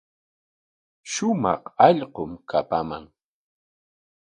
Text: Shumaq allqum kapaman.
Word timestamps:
Shumaq 1.11 1.63
allqum 1.87 2.31
kapaman. 2.49 3.05